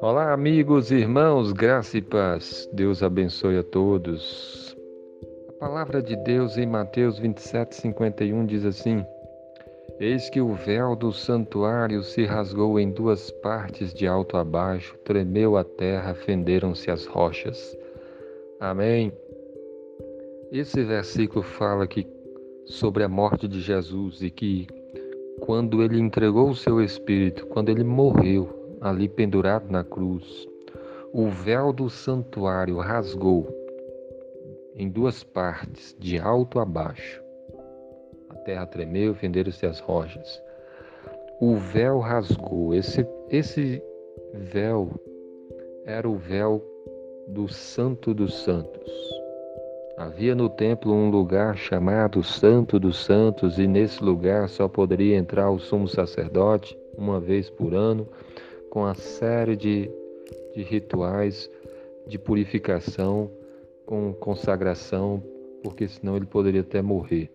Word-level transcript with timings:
Olá, 0.00 0.32
amigos 0.32 0.90
irmãos, 0.90 1.52
graça 1.52 1.96
e 1.96 2.02
paz. 2.02 2.68
Deus 2.72 3.02
abençoe 3.02 3.56
a 3.56 3.62
todos. 3.62 4.76
A 5.48 5.52
palavra 5.52 6.02
de 6.02 6.14
Deus 6.16 6.58
em 6.58 6.66
Mateus 6.66 7.18
27, 7.18 7.74
51 7.74 8.44
diz 8.44 8.66
assim: 8.66 9.02
Eis 9.98 10.28
que 10.28 10.40
o 10.42 10.52
véu 10.52 10.94
do 10.94 11.10
santuário 11.12 12.02
se 12.02 12.24
rasgou 12.24 12.78
em 12.78 12.90
duas 12.90 13.30
partes 13.30 13.94
de 13.94 14.06
alto 14.06 14.36
a 14.36 14.44
baixo, 14.44 14.96
tremeu 15.04 15.56
a 15.56 15.64
terra, 15.64 16.12
fenderam-se 16.14 16.90
as 16.90 17.06
rochas. 17.06 17.76
Amém. 18.60 19.12
Esse 20.52 20.84
versículo 20.84 21.42
fala 21.42 21.86
que 21.86 22.06
sobre 22.66 23.02
a 23.02 23.08
morte 23.08 23.48
de 23.48 23.60
Jesus 23.60 24.22
e 24.22 24.30
que 24.30 24.66
quando 25.40 25.82
ele 25.82 25.98
entregou 25.98 26.50
o 26.50 26.56
seu 26.56 26.80
espírito, 26.80 27.46
quando 27.46 27.68
ele 27.68 27.84
morreu 27.84 28.76
ali 28.80 29.08
pendurado 29.08 29.70
na 29.70 29.82
cruz, 29.82 30.46
o 31.12 31.28
véu 31.28 31.72
do 31.72 31.88
santuário 31.88 32.78
rasgou 32.78 33.48
em 34.74 34.88
duas 34.88 35.24
partes, 35.24 35.96
de 35.98 36.18
alto 36.18 36.60
a 36.60 36.64
baixo 36.64 37.28
terra 38.48 38.64
tremeu, 38.64 39.14
fenderam-se 39.14 39.66
as 39.66 39.78
rochas. 39.78 40.42
O 41.38 41.56
véu 41.56 41.98
rasgou. 41.98 42.74
Esse, 42.74 43.06
esse 43.28 43.82
véu 44.32 44.88
era 45.84 46.08
o 46.08 46.16
véu 46.16 46.64
do 47.26 47.46
Santo 47.46 48.14
dos 48.14 48.42
Santos. 48.42 49.17
Havia 49.98 50.34
no 50.34 50.48
templo 50.48 50.92
um 50.92 51.10
lugar 51.10 51.56
chamado 51.58 52.22
Santo 52.22 52.78
dos 52.78 53.04
Santos, 53.04 53.58
e 53.58 53.66
nesse 53.66 54.02
lugar 54.02 54.48
só 54.48 54.68
poderia 54.68 55.16
entrar 55.16 55.50
o 55.50 55.58
sumo 55.58 55.86
sacerdote 55.86 56.78
uma 56.96 57.20
vez 57.20 57.50
por 57.50 57.74
ano, 57.74 58.08
com 58.70 58.86
a 58.86 58.94
série 58.94 59.56
de, 59.56 59.90
de 60.54 60.62
rituais 60.62 61.50
de 62.06 62.18
purificação, 62.18 63.30
com 63.84 64.14
consagração, 64.14 65.22
porque 65.62 65.86
senão 65.86 66.16
ele 66.16 66.26
poderia 66.26 66.62
até 66.62 66.80
morrer 66.80 67.30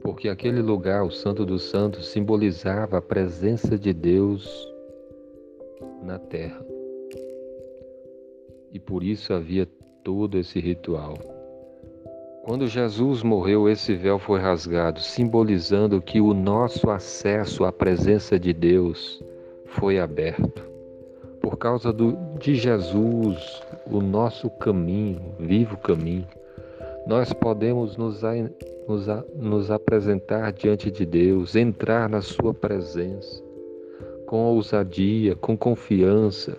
porque 0.00 0.28
aquele 0.28 0.62
lugar, 0.62 1.04
o 1.04 1.10
Santo 1.10 1.44
dos 1.44 1.64
Santos, 1.64 2.08
simbolizava 2.08 2.98
a 2.98 3.02
presença 3.02 3.78
de 3.78 3.92
Deus 3.92 4.68
na 6.02 6.18
terra. 6.18 6.64
E 8.72 8.78
por 8.78 9.02
isso 9.02 9.32
havia 9.32 9.68
todo 10.02 10.38
esse 10.38 10.58
ritual. 10.60 11.14
Quando 12.44 12.66
Jesus 12.66 13.22
morreu, 13.22 13.68
esse 13.68 13.94
véu 13.94 14.18
foi 14.18 14.40
rasgado, 14.40 15.00
simbolizando 15.00 16.00
que 16.00 16.20
o 16.20 16.32
nosso 16.32 16.90
acesso 16.90 17.64
à 17.64 17.72
presença 17.72 18.38
de 18.38 18.52
Deus 18.52 19.22
foi 19.66 19.98
aberto. 19.98 20.62
Por 21.40 21.56
causa 21.56 21.92
do, 21.92 22.16
de 22.38 22.54
Jesus, 22.54 23.62
o 23.86 24.00
nosso 24.00 24.50
caminho, 24.50 25.20
vivo 25.38 25.76
caminho, 25.76 26.26
nós 27.06 27.32
podemos 27.32 27.96
nos, 27.96 28.22
nos, 28.88 29.06
nos 29.36 29.70
apresentar 29.70 30.52
diante 30.52 30.90
de 30.90 31.04
Deus, 31.06 31.54
entrar 31.54 32.08
na 32.08 32.20
Sua 32.20 32.52
presença 32.52 33.50
com 34.30 34.44
ousadia, 34.44 35.34
com 35.34 35.56
confiança. 35.56 36.56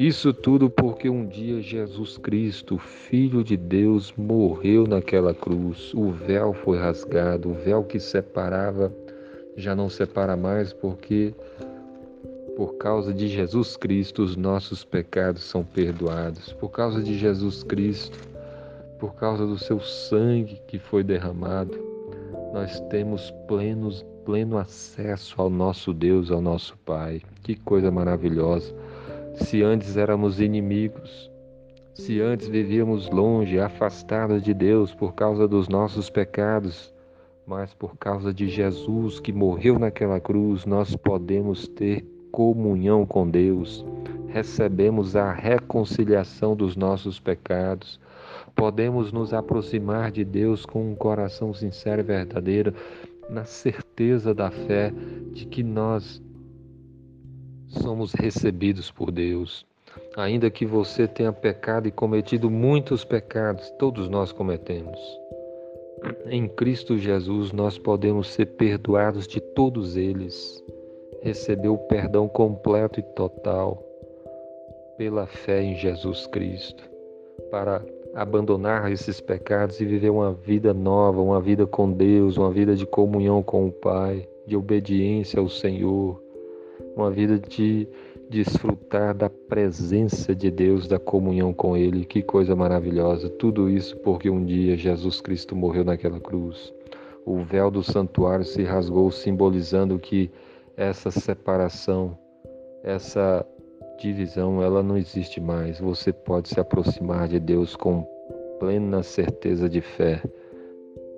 Isso 0.00 0.32
tudo 0.32 0.70
porque 0.70 1.10
um 1.10 1.26
dia 1.26 1.60
Jesus 1.60 2.16
Cristo, 2.16 2.78
Filho 2.78 3.44
de 3.44 3.54
Deus, 3.54 4.14
morreu 4.16 4.86
naquela 4.86 5.34
cruz. 5.34 5.92
O 5.92 6.10
véu 6.10 6.54
foi 6.54 6.78
rasgado, 6.78 7.50
o 7.50 7.52
véu 7.52 7.84
que 7.84 8.00
separava 8.00 8.90
já 9.58 9.76
não 9.76 9.90
separa 9.90 10.38
mais, 10.38 10.72
porque 10.72 11.34
por 12.56 12.78
causa 12.78 13.12
de 13.12 13.28
Jesus 13.28 13.76
Cristo 13.76 14.22
os 14.22 14.36
nossos 14.36 14.86
pecados 14.86 15.42
são 15.42 15.62
perdoados. 15.62 16.50
Por 16.54 16.70
causa 16.70 17.02
de 17.02 17.18
Jesus 17.18 17.62
Cristo, 17.62 18.18
por 18.98 19.14
causa 19.16 19.46
do 19.46 19.58
seu 19.58 19.80
sangue 19.80 20.62
que 20.66 20.78
foi 20.78 21.04
derramado, 21.04 21.78
nós 22.54 22.80
temos 22.88 23.30
plenos, 23.46 24.02
pleno 24.24 24.56
acesso 24.56 25.34
ao 25.36 25.50
nosso 25.50 25.92
Deus, 25.92 26.30
ao 26.30 26.40
nosso 26.40 26.74
Pai. 26.86 27.20
Que 27.42 27.54
coisa 27.54 27.90
maravilhosa! 27.90 28.74
Se 29.34 29.62
antes 29.62 29.96
éramos 29.96 30.40
inimigos, 30.40 31.30
se 31.94 32.20
antes 32.20 32.48
vivíamos 32.48 33.08
longe, 33.10 33.58
afastados 33.58 34.42
de 34.42 34.54
Deus 34.54 34.94
por 34.94 35.14
causa 35.14 35.46
dos 35.46 35.68
nossos 35.68 36.08
pecados, 36.08 36.94
mas 37.46 37.74
por 37.74 37.96
causa 37.96 38.32
de 38.32 38.48
Jesus 38.48 39.18
que 39.20 39.32
morreu 39.32 39.78
naquela 39.78 40.20
cruz, 40.20 40.64
nós 40.66 40.94
podemos 40.96 41.66
ter 41.68 42.04
comunhão 42.30 43.04
com 43.04 43.28
Deus, 43.28 43.84
recebemos 44.28 45.16
a 45.16 45.32
reconciliação 45.32 46.54
dos 46.54 46.76
nossos 46.76 47.18
pecados 47.18 47.98
podemos 48.54 49.12
nos 49.12 49.32
aproximar 49.32 50.10
de 50.10 50.24
Deus 50.24 50.66
com 50.66 50.90
um 50.90 50.94
coração 50.94 51.54
sincero 51.54 52.00
e 52.00 52.04
verdadeiro, 52.04 52.74
na 53.28 53.44
certeza 53.44 54.34
da 54.34 54.50
fé 54.50 54.92
de 55.32 55.46
que 55.46 55.62
nós 55.62 56.22
somos 57.90 58.12
recebidos 58.12 58.88
por 58.88 59.10
Deus. 59.10 59.66
Ainda 60.16 60.48
que 60.48 60.64
você 60.64 61.08
tenha 61.08 61.32
pecado 61.32 61.88
e 61.88 61.90
cometido 61.90 62.48
muitos 62.48 63.04
pecados, 63.04 63.68
todos 63.80 64.08
nós 64.08 64.30
cometemos. 64.30 65.00
Em 66.26 66.46
Cristo 66.46 66.96
Jesus 66.96 67.50
nós 67.50 67.78
podemos 67.78 68.28
ser 68.28 68.46
perdoados 68.46 69.26
de 69.26 69.40
todos 69.40 69.96
eles, 69.96 70.62
receber 71.20 71.66
o 71.66 71.76
perdão 71.76 72.28
completo 72.28 73.00
e 73.00 73.02
total 73.02 73.82
pela 74.96 75.26
fé 75.26 75.60
em 75.60 75.74
Jesus 75.74 76.28
Cristo, 76.28 76.88
para 77.50 77.84
abandonar 78.14 78.92
esses 78.92 79.20
pecados 79.20 79.80
e 79.80 79.84
viver 79.84 80.10
uma 80.10 80.32
vida 80.32 80.72
nova, 80.72 81.20
uma 81.20 81.40
vida 81.40 81.66
com 81.66 81.90
Deus, 81.90 82.36
uma 82.36 82.52
vida 82.52 82.76
de 82.76 82.86
comunhão 82.86 83.42
com 83.42 83.66
o 83.66 83.72
Pai, 83.72 84.28
de 84.46 84.56
obediência 84.56 85.40
ao 85.40 85.48
Senhor, 85.48 86.29
uma 87.00 87.10
vida 87.10 87.38
de 87.38 87.88
desfrutar 88.28 89.14
da 89.14 89.28
presença 89.28 90.34
de 90.34 90.50
Deus, 90.50 90.86
da 90.86 90.98
comunhão 90.98 91.52
com 91.52 91.76
Ele. 91.76 92.04
Que 92.04 92.22
coisa 92.22 92.54
maravilhosa! 92.54 93.28
Tudo 93.28 93.68
isso 93.68 93.96
porque 93.98 94.30
um 94.30 94.44
dia 94.44 94.76
Jesus 94.76 95.20
Cristo 95.20 95.56
morreu 95.56 95.84
naquela 95.84 96.20
cruz. 96.20 96.72
O 97.26 97.38
véu 97.38 97.70
do 97.70 97.82
santuário 97.82 98.44
se 98.44 98.62
rasgou, 98.62 99.10
simbolizando 99.10 99.98
que 99.98 100.30
essa 100.76 101.10
separação, 101.10 102.16
essa 102.82 103.44
divisão 103.98 104.62
ela 104.62 104.82
não 104.82 104.96
existe 104.96 105.40
mais. 105.40 105.80
Você 105.80 106.12
pode 106.12 106.48
se 106.48 106.60
aproximar 106.60 107.28
de 107.28 107.38
Deus 107.38 107.76
com 107.76 108.06
plena 108.58 109.02
certeza 109.02 109.68
de 109.68 109.80
fé, 109.80 110.22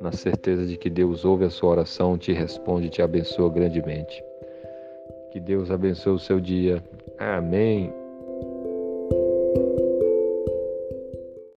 na 0.00 0.12
certeza 0.12 0.66
de 0.66 0.76
que 0.76 0.90
Deus 0.90 1.24
ouve 1.24 1.44
a 1.44 1.50
sua 1.50 1.70
oração, 1.70 2.18
te 2.18 2.32
responde 2.32 2.86
e 2.86 2.90
te 2.90 3.02
abençoa 3.02 3.50
grandemente. 3.50 4.22
Que 5.34 5.40
Deus 5.40 5.68
abençoe 5.68 6.12
o 6.14 6.18
seu 6.20 6.38
dia. 6.38 6.80
Amém. 7.18 7.92